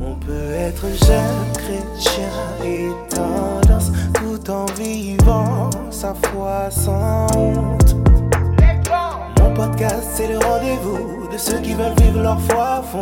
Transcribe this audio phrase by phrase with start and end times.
[0.00, 2.30] On peut être jeune chrétien
[2.64, 7.96] et tendance tout en vivant sa foi sans honte.
[9.40, 13.00] Mon podcast, c'est le rendez-vous de ceux qui veulent vivre leur foi à fond.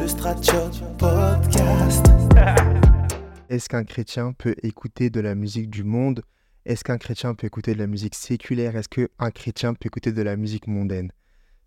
[0.00, 2.06] Le Stratchot Podcast.
[3.48, 6.22] Est-ce qu'un chrétien peut écouter de la musique du monde?
[6.66, 8.76] Est-ce qu'un chrétien peut écouter de la musique séculaire?
[8.76, 11.10] Est-ce qu'un chrétien peut écouter de la musique mondaine?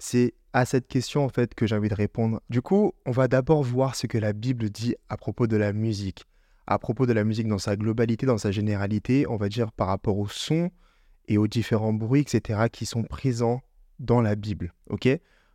[0.05, 2.41] C'est à cette question en fait que j'ai envie de répondre.
[2.49, 5.71] Du coup, on va d'abord voir ce que la Bible dit à propos de la
[5.71, 6.25] musique.
[6.67, 9.87] À propos de la musique dans sa globalité, dans sa généralité, on va dire par
[9.87, 10.71] rapport au son
[11.29, 13.61] et aux différents bruits, etc., qui sont présents
[13.99, 14.73] dans la Bible.
[14.89, 15.07] Ok?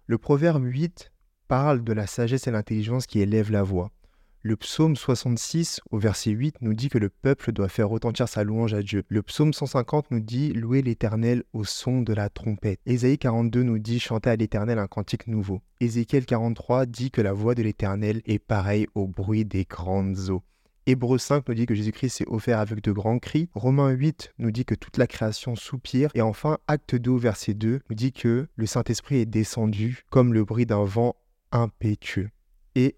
[0.07, 1.12] Le proverbe 8
[1.46, 3.93] parle de la sagesse et l'intelligence qui élèvent la voix.
[4.42, 8.45] Le psaume 66 au verset 8 nous dit que le peuple doit faire retentir sa
[8.45, 9.02] louange à Dieu.
[9.09, 12.79] Le psaume 150 nous dit louer l'Éternel au son de la trompette.
[12.87, 15.60] Ésaïe 42 nous dit chanter à l'Éternel un cantique nouveau.
[15.80, 20.45] Ézéchiel 43 dit que la voix de l'Éternel est pareille au bruit des grandes eaux.
[20.87, 23.51] Hébreu 5 nous dit que Jésus-Christ s'est offert avec de grands cris.
[23.55, 26.10] Romains 8 nous dit que toute la création soupire.
[26.15, 30.45] Et enfin, Acte 2 verset 2 nous dit que le Saint-Esprit est descendu comme le
[30.45, 31.16] bruit d'un vent
[31.51, 32.30] impétueux.
[32.77, 32.96] Et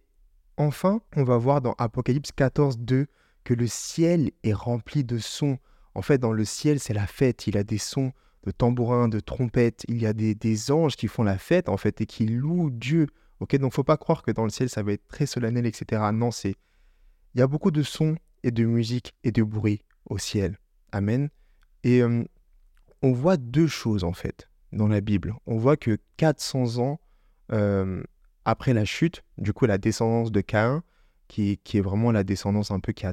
[0.57, 3.07] Enfin, on va voir dans Apocalypse 14, 2
[3.45, 5.59] que le ciel est rempli de sons.
[5.95, 7.47] En fait, dans le ciel, c'est la fête.
[7.47, 8.13] Il y a des sons
[8.45, 9.85] de tambourins, de trompettes.
[9.89, 13.07] Il y a des, anges qui font la fête, en fait, et qui louent Dieu.
[13.41, 16.03] Ok, donc faut pas croire que dans le ciel, ça va être très solennel, etc.
[16.13, 16.55] Non, c'est.
[17.35, 20.59] Il y a beaucoup de sons et de musique et de bruit au ciel.
[20.93, 21.31] Amen.
[21.85, 22.25] Et euh,
[23.03, 25.35] on voit deux choses, en fait, dans la Bible.
[25.47, 27.01] On voit que 400 ans
[27.53, 28.03] euh,
[28.51, 30.83] après la chute, du coup, la descendance de Caïn,
[31.29, 33.13] qui, qui est vraiment la descendance un peu qui a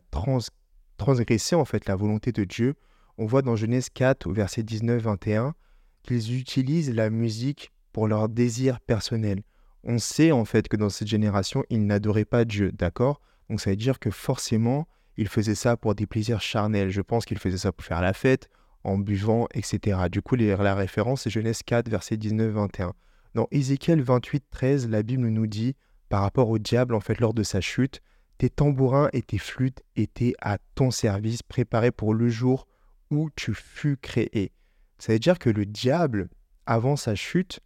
[0.98, 2.74] transgressé en fait la volonté de Dieu,
[3.20, 5.54] on voit dans Genèse 4 au verset 19-21
[6.02, 9.44] qu'ils utilisent la musique pour leur désir personnel.
[9.84, 13.22] On sait en fait que dans cette génération, ils n'adoraient pas Dieu, d'accord?
[13.50, 16.90] Donc ça veut dire que forcément, ils faisaient ça pour des plaisirs charnels.
[16.90, 18.50] Je pense qu'ils faisaient ça pour faire la fête,
[18.84, 20.00] en buvant, etc.
[20.12, 22.92] Du coup, la référence, c'est Genèse 4, verset 19-21.
[23.38, 25.76] Dans Ézéchiel 28, 13, la Bible nous dit,
[26.10, 28.02] par rapport au diable, en fait, lors de sa chute,
[28.40, 32.68] tes tambourins et tes flûtes étaient à ton service, préparés pour le jour
[33.12, 34.54] où tu fus créé.
[34.98, 36.30] Ça veut dire que le diable,
[36.66, 37.60] avant sa chute,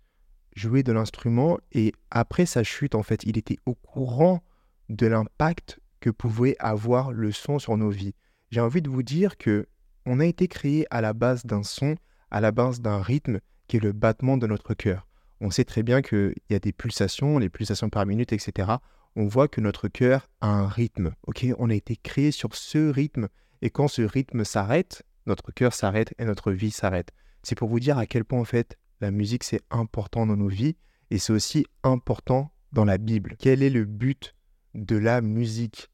[0.57, 4.43] jouait de l'instrument et après sa chute, en fait, il était au courant
[4.89, 8.13] de l'impact que pouvait avoir le son sur nos vies.
[8.49, 9.69] J'ai envie de vous dire que
[10.05, 11.95] on a été créé à la base d'un son,
[12.29, 13.39] à la base d'un rythme
[13.69, 15.07] qui est le battement de notre cœur
[15.41, 18.73] on sait très bien qu'il y a des pulsations, les pulsations par minute, etc.
[19.15, 21.13] On voit que notre cœur a un rythme.
[21.57, 23.27] On a été créé sur ce rythme,
[23.61, 27.11] et quand ce rythme s'arrête, notre cœur s'arrête et notre vie s'arrête.
[27.43, 30.47] C'est pour vous dire à quel point en fait la musique c'est important dans nos
[30.47, 30.75] vies
[31.09, 33.35] et c'est aussi important dans la Bible.
[33.39, 34.35] Quel est le but
[34.75, 35.89] de la musique?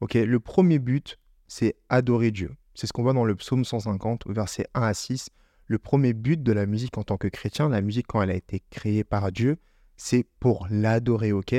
[0.00, 1.18] Ok, le premier but
[1.48, 2.54] c'est adorer Dieu.
[2.74, 5.28] C'est ce qu'on voit dans le psaume 150, versets 1 à 6
[5.66, 8.34] le premier but de la musique en tant que chrétien, la musique quand elle a
[8.34, 9.58] été créée par Dieu,
[9.96, 11.52] c'est pour l'adorer, ok?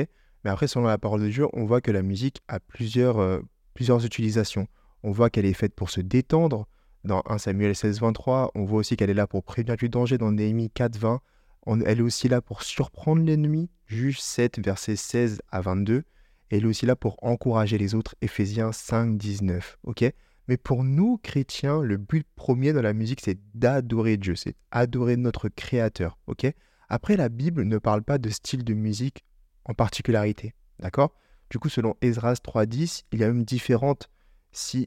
[0.44, 3.40] Mais après, selon la parole de Dieu, on voit que la musique a plusieurs, euh,
[4.04, 4.68] utilisations.
[5.02, 6.66] On voit qu'elle est faite pour se détendre.
[7.02, 10.16] Dans 1 Samuel 16, 23, on voit aussi qu'elle est là pour prévenir du danger
[10.16, 11.20] dans Néhémie 4, 20.
[11.84, 16.04] elle est aussi là pour surprendre l'ennemi, Juge 7, versets 16 à 22.
[16.50, 19.78] elle est aussi là pour encourager les autres, Éphésiens 5, 19.
[19.84, 20.12] ok?
[20.48, 25.16] Mais pour nous, chrétiens, le but premier dans la musique, c'est d'adorer Dieu, c'est adorer
[25.16, 26.18] notre Créateur.
[26.26, 26.46] ok?
[26.88, 29.24] Après, la Bible ne parle pas de style de musique
[29.64, 30.54] en particularité.
[30.78, 31.14] D'accord?
[31.50, 34.10] Du coup, selon Esdras 3.10, il y a même différentes,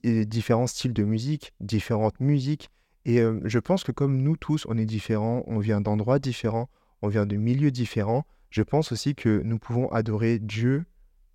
[0.05, 2.69] euh, différents styles de musique, différentes musiques.
[3.05, 6.69] Et euh, je pense que comme nous tous, on est différents, on vient d'endroits différents,
[7.01, 10.85] on vient de milieux différents, je pense aussi que nous pouvons adorer Dieu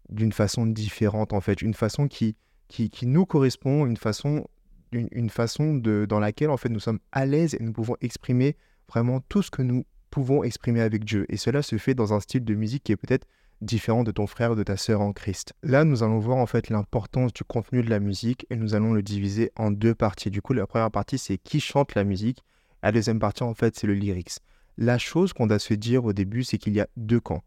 [0.08, 2.36] d'une façon différente, en fait, une façon qui,
[2.72, 4.46] qui, nous correspond, une façon,
[4.92, 8.56] une, façon de, dans laquelle en fait nous sommes à l'aise et nous pouvons exprimer
[8.88, 11.26] vraiment tout ce que nous pouvons exprimer avec Dieu.
[11.28, 13.26] Et cela se fait dans un style de musique qui est peut-être
[13.60, 15.52] différent de ton frère ou de ta sœur en Christ.
[15.62, 18.92] Là, nous allons voir en fait l'importance du contenu de la musique et nous allons
[18.92, 20.30] le diviser en deux parties.
[20.30, 22.42] Du coup, la première partie, c'est qui chante la musique.
[22.82, 24.38] La deuxième partie, en fait, c'est le lyrics.
[24.78, 27.44] La chose qu'on doit se dire au début, c'est qu'il y a deux camps.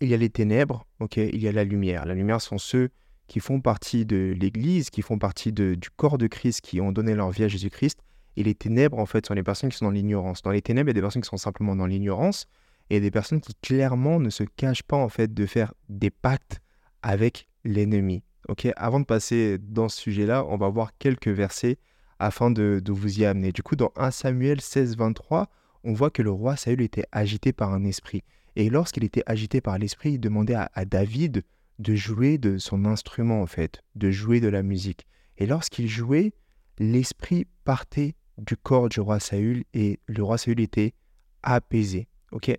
[0.00, 2.06] Il y a les ténèbres, ok, il y a la lumière.
[2.06, 2.90] La lumière sont ceux
[3.28, 7.14] qui font partie de l'Église, qui font partie du corps de Christ, qui ont donné
[7.14, 8.00] leur vie à Jésus-Christ.
[8.36, 10.42] Et les ténèbres, en fait, sont les personnes qui sont dans l'ignorance.
[10.42, 12.46] Dans les ténèbres, il y a des personnes qui sont simplement dans l'ignorance
[12.90, 16.60] et des personnes qui clairement ne se cachent pas, en fait, de faire des pactes
[17.02, 18.22] avec l'ennemi.
[18.48, 21.78] Ok, Avant de passer dans ce sujet-là, on va voir quelques versets
[22.18, 23.52] afin de, vous y amener.
[23.52, 25.48] Du coup, dans 1 Samuel 16, 23,
[25.84, 28.22] on voit que le roi Saül était agité par un esprit.
[28.56, 31.42] Et lorsqu'il était agité par l'esprit, il demandait à, David
[31.78, 35.06] de jouer de son instrument, en fait, de jouer de la musique.
[35.36, 36.32] Et lorsqu'il jouait,
[36.78, 40.94] l'esprit partait du corps du roi Saül et le roi Saül était
[41.42, 42.08] apaisé.
[42.32, 42.56] ok?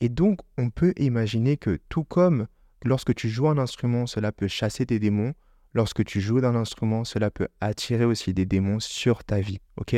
[0.00, 2.46] Et donc, on peut imaginer que tout comme
[2.84, 5.34] lorsque tu joues un instrument, cela peut chasser des démons,
[5.74, 9.58] lorsque tu joues d'un instrument, cela peut attirer aussi des démons sur ta vie.
[9.76, 9.96] ok?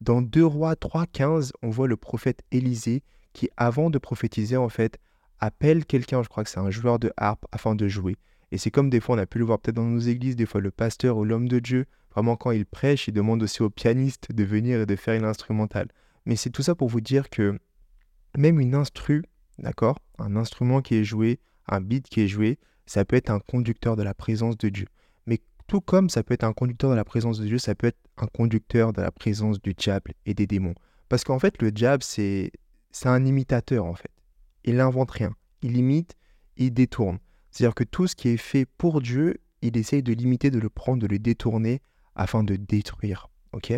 [0.00, 4.98] Dans 2 Rois 3.15, on voit le prophète Élisée qui, avant de prophétiser, en fait,
[5.40, 8.16] appelle quelqu'un, je crois que c'est un joueur de harpe, afin de jouer.
[8.52, 10.46] Et c'est comme des fois, on a pu le voir peut-être dans nos églises, des
[10.46, 13.70] fois le pasteur ou l'homme de Dieu, vraiment quand il prêche, il demande aussi au
[13.70, 15.88] pianiste de venir et de faire une instrumentale.
[16.26, 17.58] Mais c'est tout ça pour vous dire que
[18.36, 19.24] même une instru,
[19.58, 23.40] d'accord Un instrument qui est joué, un beat qui est joué, ça peut être un
[23.40, 24.86] conducteur de la présence de Dieu.
[25.26, 27.88] Mais tout comme ça peut être un conducteur de la présence de Dieu, ça peut
[27.88, 30.74] être un conducteur de la présence du diable et des démons.
[31.08, 32.50] Parce qu'en fait, le diable, c'est
[33.04, 34.10] un imitateur, en fait.
[34.64, 35.34] Il n'invente rien.
[35.62, 36.16] Il imite,
[36.56, 37.18] il détourne.
[37.50, 40.68] C'est-à-dire que tout ce qui est fait pour Dieu, il essaye de l'imiter, de le
[40.68, 41.80] prendre, de le détourner
[42.14, 43.28] afin de détruire.
[43.52, 43.72] Ok?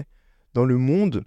[0.55, 1.25] Dans le monde,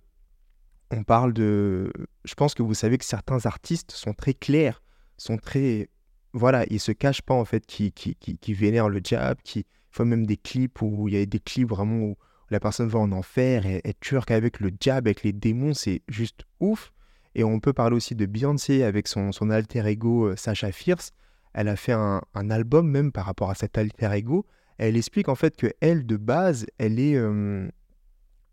[0.92, 1.92] on parle de...
[2.26, 4.82] Je pense que vous savez que certains artistes sont très clairs,
[5.18, 5.90] sont très...
[6.34, 10.06] Voilà, ils se cachent pas en fait, qui, qui, qui, vénèrent le diable, qui font
[10.06, 12.18] même des clips où il y a des clips vraiment où
[12.50, 16.02] la personne va en enfer et être turque avec le diable, avec les démons, c'est
[16.08, 16.92] juste ouf.
[17.39, 21.13] Et on peut parler aussi de Beyoncé avec son, son alter ego euh, Sacha Fierce.
[21.53, 24.45] Elle a fait un, album même par rapport à cet alter ego.
[24.77, 27.65] Elle explique en fait que elle de base, elle est, euh,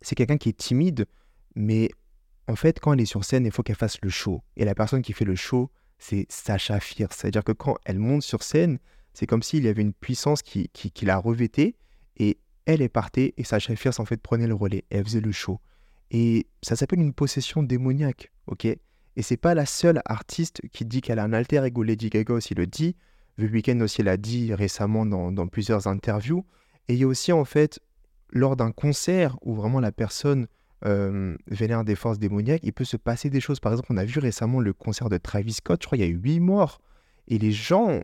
[0.02, 1.06] c'est quelqu'un qui est timide,
[1.56, 1.90] mais
[2.46, 4.40] en fait, quand elle est sur scène, il faut qu'elle fasse le show.
[4.56, 5.68] Et la personne qui fait le show,
[5.98, 7.16] c'est Sacha Fierce.
[7.16, 8.78] C'est-à-dire que quand elle monte sur scène,
[9.14, 11.74] c'est comme s'il y avait une puissance qui, qui, qui la revêtait
[12.18, 14.84] et elle est partie et Sacha Fierce en fait prenait le relais.
[14.90, 15.58] Elle faisait le show.
[16.11, 18.64] Et ça s'appelle une possession démoniaque, ok?
[18.64, 21.82] Et c'est pas la seule artiste qui dit qu'elle a un alter ego.
[21.82, 22.97] Lady Gaga aussi le dit.
[23.38, 26.44] The Weeknd aussi l'a dit récemment dans, plusieurs interviews.
[26.88, 27.81] Et il y a aussi en fait,
[28.31, 30.47] lors d'un concert où vraiment la personne
[30.85, 33.61] euh, vénère des forces démoniaques, il peut se passer des choses.
[33.61, 36.11] Par exemple, on a vu récemment le concert de Travis Scott, je crois qu'il y
[36.11, 36.81] a eu huit morts.
[37.29, 38.00] Et les gens,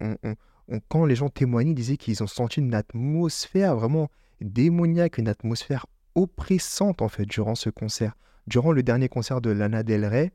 [0.89, 4.11] quand les gens témoignaient, ils disaient qu'ils ont senti une atmosphère vraiment
[4.41, 8.14] démoniaque, une atmosphère oppressante en fait durant ce concert.
[8.47, 10.32] Durant le dernier concert de Lana Del Rey,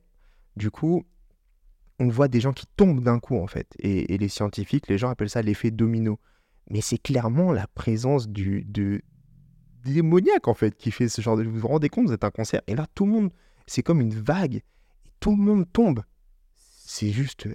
[0.56, 1.06] du coup,
[2.00, 3.74] on voit des gens qui tombent d'un coup en fait.
[3.80, 6.20] Et, les scientifiques, les gens appellent ça l'effet domino.
[6.70, 9.02] Mais c'est clairement la présence du, de,
[9.84, 11.44] démoniaque en fait qui fait ce genre de.
[11.44, 13.32] Vous vous rendez compte, vous êtes un concert et là tout le monde,
[13.66, 14.64] c'est comme une vague et
[15.20, 16.04] tout le monde tombe.
[16.56, 17.48] C'est juste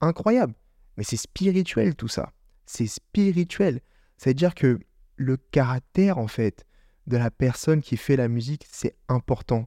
[0.00, 0.54] incroyable.
[0.96, 2.32] Mais c'est spirituel tout ça.
[2.66, 3.80] C'est spirituel.
[4.16, 4.80] C'est-à-dire que
[5.16, 6.64] le caractère en fait
[7.08, 9.66] de la personne qui fait la musique, c'est important.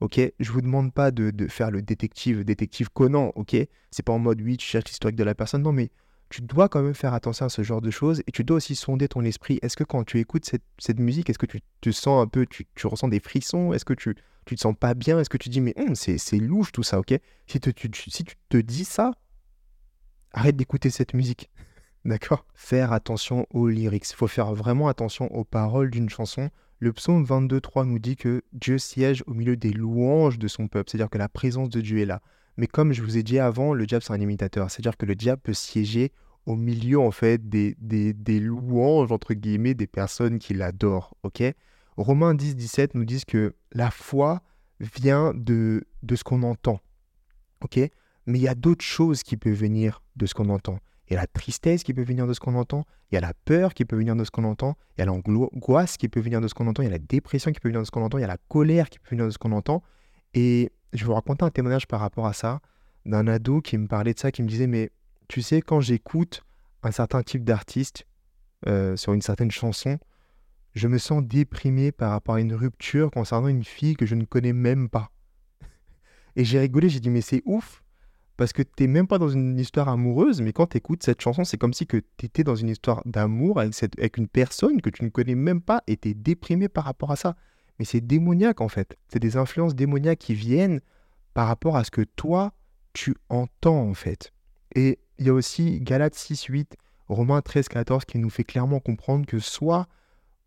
[0.00, 3.32] Ok, je vous demande pas de, de, faire le détective, détective Conan.
[3.34, 3.56] Ok,
[3.90, 5.62] c'est pas en mode oui, tu cherches l'historique de la personne.
[5.62, 5.90] Non, mais
[6.30, 8.76] tu dois quand même faire attention à ce genre de choses et tu dois aussi
[8.76, 9.58] sonder ton esprit.
[9.62, 12.46] Est-ce que quand tu écoutes cette, cette musique, est-ce que tu te sens un peu,
[12.46, 13.72] tu, tu ressens des frissons?
[13.72, 14.14] Est-ce que tu,
[14.44, 15.18] tu te sens pas bien?
[15.18, 17.14] Est-ce que tu dis, mais hum, c'est louche tout ça, ok?
[17.46, 17.72] Si, tu,
[18.10, 19.12] si tu te dis ça,
[20.32, 21.50] arrête d'écouter cette musique.
[22.04, 22.46] D'accord?
[22.54, 24.10] Faire attention aux lyrics.
[24.10, 26.50] Il faut faire vraiment attention aux paroles d'une chanson.
[26.80, 30.90] Le psaume 22.3 nous dit que Dieu siège au milieu des louanges de son peuple,
[30.90, 32.22] c'est-à-dire que la présence de Dieu est là.
[32.56, 34.70] Mais comme je vous ai dit avant, le diable, c'est un imitateur.
[34.70, 36.12] C'est-à-dire que le diable peut siéger
[36.46, 37.74] au milieu, en fait, des,
[38.40, 41.16] louanges, entre guillemets, des personnes qui l'adorent.
[41.24, 41.42] OK?
[41.96, 44.42] Romains 10, 17 nous disent que la foi
[44.78, 46.80] vient de, de ce qu'on entend.
[48.26, 50.78] Mais il y a d'autres choses qui peuvent venir de ce qu'on entend.
[51.08, 53.20] Il y a la tristesse qui peut venir de ce qu'on entend, il y a
[53.20, 56.20] la peur qui peut venir de ce qu'on entend, il y a l'angoisse qui peut
[56.20, 57.90] venir de ce qu'on entend, il y a la dépression qui peut venir de ce
[57.90, 59.82] qu'on entend, il y a la colère qui peut venir de ce qu'on entend.
[60.34, 62.60] Et je vais vous raconter un témoignage par rapport à ça,
[63.06, 64.90] d'un ado qui me parlait de ça, qui me disait, mais
[65.28, 66.42] tu sais, quand j'écoute
[66.82, 68.06] un certain type d'artiste
[68.66, 69.98] euh, sur une certaine chanson,
[70.74, 74.24] je me sens déprimé par rapport à une rupture concernant une fille que je ne
[74.24, 75.10] connais même pas.
[76.36, 77.82] Et j'ai rigolé, j'ai dit, mais c'est ouf,
[78.38, 81.20] parce que tu n'es même pas dans une histoire amoureuse, mais quand tu écoutes cette
[81.20, 84.88] chanson, c'est comme si tu étais dans une histoire d'amour avec, avec, une personne que
[84.88, 87.36] tu ne connais même pas et tu es déprimé par rapport à ça
[87.78, 88.96] mais c'est démoniaque en fait.
[89.08, 90.80] C'est des influences démoniaques qui viennent
[91.34, 92.52] par rapport à ce que toi,
[92.92, 94.32] tu entends en fait.
[94.74, 96.76] Et il y a aussi Galates 6, 8,
[97.08, 99.86] Romains 13, 14 qui nous fait clairement comprendre que soit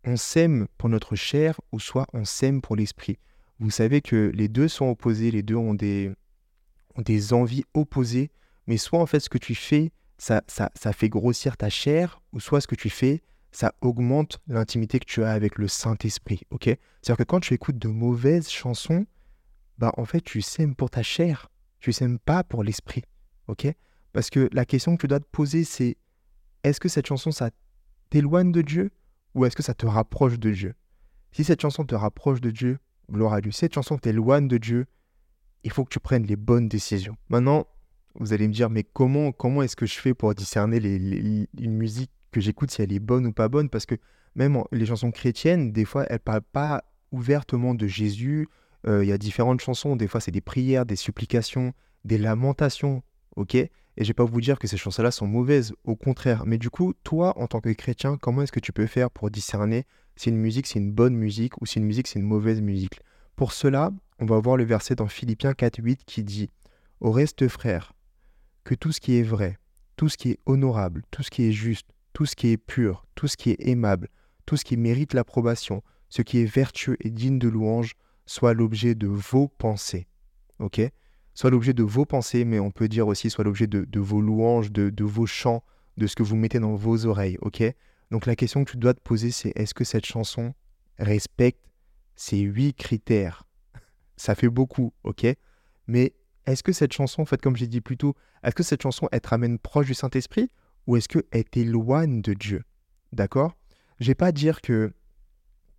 [0.04, 3.18] on s'aime pour notre chair ou soit on s'aime pour l'esprit.
[3.60, 6.12] Vous savez que les deux sont opposés, les deux ont des,
[6.96, 8.32] ont des envies opposées,
[8.68, 12.22] mais soit en fait ce que tu fais, ça, ça, ça fait grossir ta chair,
[12.34, 13.22] ou soit ce que tu fais,
[13.52, 16.66] ça augmente l'intimité que tu as avec le Saint-Esprit, ok?
[16.66, 19.06] C'est-à-dire que quand tu écoutes de mauvaises chansons,
[19.78, 23.04] bah en fait tu sèmes pour ta chair, tu sèmes pas pour l'esprit,
[23.48, 23.68] ok?
[24.14, 25.98] Parce que la question que tu dois te poser, c'est
[26.64, 27.50] est-ce que cette chanson, ça
[28.10, 28.92] t'éloigne de Dieu
[29.34, 30.76] ou est-ce que ça te rapproche de Dieu?
[31.32, 32.78] Si cette chanson te rapproche de Dieu,
[33.10, 33.52] gloire à Dieu.
[33.52, 34.86] Si cette chanson t'éloigne de Dieu,
[35.64, 37.16] il faut que tu prennes les bonnes décisions.
[37.30, 37.68] Maintenant,
[38.16, 41.74] vous allez me dire, mais comment, comment est-ce que je fais pour discerner les, une
[41.74, 43.70] musique que j'écoute, si elle est bonne ou pas bonne?
[43.70, 43.96] Parce que
[44.36, 48.48] même les chansons chrétiennes, des fois, elles ne parlent pas ouvertement de Jésus.
[48.88, 53.04] Euh, il y a différentes chansons, des fois, c'est des prières, des supplications, des lamentations,
[53.36, 53.56] ok?
[53.56, 56.46] Et je vais pas vous dire que ces chansons-là sont mauvaises, au contraire.
[56.46, 59.30] Mais du coup, toi, en tant que chrétien, comment est-ce que tu peux faire pour
[59.30, 62.62] discerner si une musique, c'est une bonne musique ou si une musique, c'est une mauvaise
[62.62, 63.00] musique?
[63.36, 66.52] Pour cela, on va voir le verset dans Philippiens 4.8 qui dit
[67.02, 67.94] «Au reste, frères,
[68.64, 69.58] que tout ce qui est vrai,
[69.96, 73.08] tout ce qui est honorable, tout ce qui est juste, tout ce qui est pur,
[73.16, 74.10] tout ce qui est aimable,
[74.46, 77.96] tout ce qui mérite l'approbation, ce qui est vertueux et digne de louange,
[78.28, 80.06] soit l'objet de vos pensées.
[80.60, 80.80] Ok?
[81.34, 84.72] Soit l'objet de vos pensées, mais on peut dire aussi soit l'objet de, vos louanges,
[84.72, 85.64] de, vos chants,
[85.98, 87.40] de ce que vous mettez dans vos oreilles.
[87.42, 87.64] Ok?
[88.12, 90.54] Donc la question que tu dois te poser, c'est est-ce que cette chanson
[91.00, 91.66] respecte
[92.16, 93.46] ces huit critères?
[94.22, 95.26] Ça fait beaucoup, ok?
[95.88, 96.14] Mais
[96.46, 98.14] est-ce que cette chanson, en fait, comme j'ai dit plus tôt,
[98.44, 100.52] est-ce que cette chanson, elle te ramène proche du Saint-Esprit
[100.86, 102.64] ou est-ce qu'elle t'éloigne de Dieu?
[103.14, 103.58] D'accord?
[104.00, 104.94] Je vais pas dire que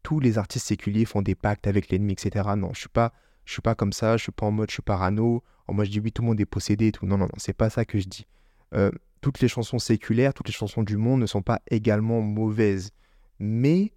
[0.03, 2.49] tous les artistes séculiers font des pactes avec l'ennemi, etc.
[2.57, 3.13] Non, je suis pas,
[3.45, 5.87] je suis pas comme ça, je suis pas en mode je suis parano, en mode
[5.87, 7.07] je dis oui, tout le monde est possédé et tout.
[7.07, 8.27] Non, non, non, c'est pas ça que je dis.
[8.75, 12.91] Euh, toutes les chansons séculaires, toutes les chansons du monde ne sont pas également mauvaises.
[13.39, 13.93] Mais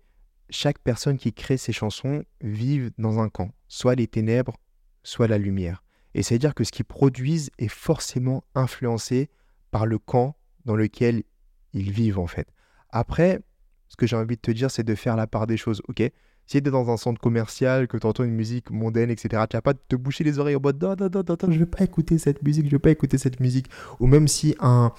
[0.49, 4.57] chaque personne qui crée ces chansons vit dans un camp, soit les ténèbres,
[5.03, 5.83] soit la lumière.
[6.13, 9.29] Et c'est-à-dire que ce qu'ils produisent est forcément influencé
[9.71, 11.23] par le camp dans lequel
[11.73, 12.47] ils vivent en fait.
[12.89, 13.41] Après,
[13.89, 16.01] ce que j'ai envie de te dire, c'est de faire la part des choses, ok?
[16.47, 19.57] Si tu es dans un centre commercial, que tu entends une musique mondaine, etc., tu
[19.57, 21.65] vas pas te boucher les oreilles en mode non, non, non, non, je ne vais
[21.65, 23.67] pas écouter cette musique, je ne vais pas écouter cette musique.
[23.99, 24.93] Ou même si un,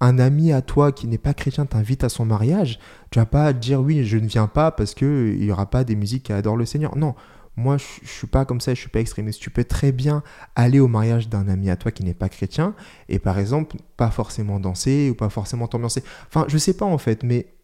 [0.00, 2.78] un ami à toi qui n'est pas chrétien t'invite à son mariage,
[3.10, 5.96] tu vas pas dire oui, je ne viens pas parce qu'il n'y aura pas des
[5.96, 6.96] musiques qui adorent le Seigneur.
[6.96, 7.14] Non,
[7.56, 9.40] moi, je, ne suis pas comme ça, je suis pas extrémiste.
[9.40, 10.22] Tu peux très bien
[10.54, 12.74] aller au mariage d'un ami à toi qui n'est pas chrétien
[13.08, 16.04] et par exemple, pas forcément danser ou pas forcément t'ambiancer.
[16.28, 17.54] Enfin, je sais pas en fait, mais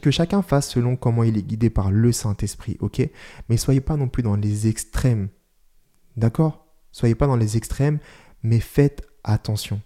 [0.00, 3.08] que chacun fasse selon comment il est guidé par le Saint-Esprit, ok?
[3.48, 5.28] Mais soyez pas non plus dans les extrêmes.
[6.16, 6.66] D'accord?
[6.92, 7.98] Soyez pas dans les extrêmes,
[8.42, 9.82] mais faites attention.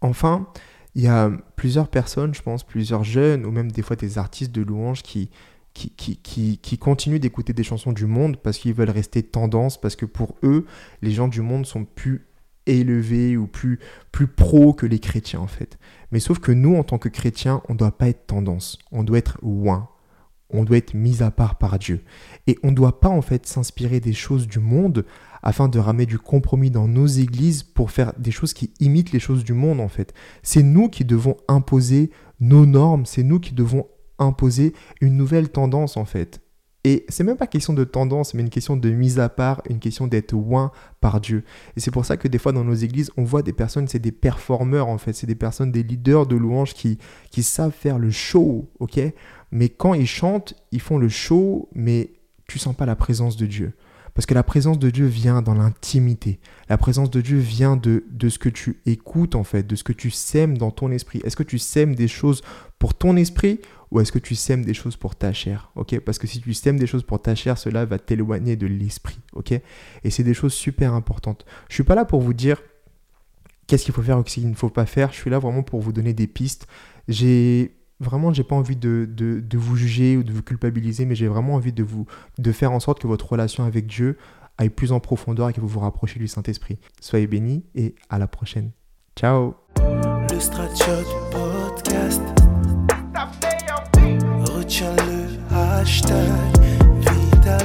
[0.00, 0.48] Enfin,
[0.94, 4.52] il y a plusieurs personnes, je pense, plusieurs jeunes ou même des fois des artistes
[4.52, 5.30] de louanges qui,
[5.72, 9.96] qui, qui, qui, continuent d'écouter des chansons du monde parce qu'ils veulent rester tendance, parce
[9.96, 10.66] que pour eux,
[11.02, 12.26] les gens du monde sont plus
[12.66, 13.80] élevés ou plus,
[14.12, 15.78] plus pro que les chrétiens en fait.
[16.12, 19.02] Mais sauf que nous, en tant que chrétiens, on ne doit pas être tendance, on
[19.02, 19.88] doit être loin,
[20.54, 22.02] on doit être mis à part par Dieu.
[22.46, 25.04] Et on ne doit pas en fait s'inspirer des choses du monde
[25.42, 29.20] afin de ramener du compromis dans nos églises pour faire des choses qui imitent les
[29.20, 30.14] choses du monde en fait.
[30.42, 33.86] C'est nous qui devons imposer nos normes, c'est nous qui devons
[34.18, 36.43] imposer une nouvelle tendance en fait.
[36.86, 39.78] Et c'est même pas question de tendance, mais une question de mise à part, une
[39.78, 41.42] question d'être loin par Dieu.
[41.76, 43.98] Et c'est pour ça que des fois dans nos églises, on voit des personnes, c'est
[43.98, 46.98] des performeurs en fait, c'est des personnes, des leaders de louanges qui,
[47.30, 49.00] qui savent faire le show, ok?
[49.50, 52.10] Mais quand ils chantent, ils font le show, mais
[52.46, 53.72] tu sens pas la présence de Dieu.
[54.12, 56.38] Parce que la présence de Dieu vient dans l'intimité.
[56.68, 59.82] La présence de Dieu vient de, de ce que tu écoutes en fait, de ce
[59.82, 61.20] que tu sèmes dans ton esprit.
[61.24, 62.42] Est-ce que tu sèmes des choses
[62.78, 63.60] pour ton esprit
[63.94, 66.00] ou est-ce que tu sèmes des choses pour ta chair ok?
[66.00, 69.20] Parce que si tu sèmes des choses pour ta chair, cela va t'éloigner de l'esprit.
[69.32, 69.52] ok?
[69.52, 71.46] Et c'est des choses super importantes.
[71.68, 72.60] Je suis pas là pour vous dire
[73.66, 75.12] qu'est-ce qu'il faut faire ou qu'est-ce qu'il ne faut pas faire.
[75.12, 76.66] Je suis là vraiment pour vous donner des pistes.
[77.06, 79.08] J'ai vraiment, j'ai pas envie de,
[79.54, 82.06] vous juger ou de vous culpabiliser, mais j'ai vraiment envie de vous
[82.52, 84.18] faire en sorte que votre relation avec Dieu
[84.58, 86.78] aille plus en profondeur et que vous vous rapprochez du Saint-Esprit.
[87.00, 88.70] Soyez bénis et à la prochaine.
[89.16, 89.54] Ciao.
[95.84, 96.56] hashtag
[97.04, 97.58] Vida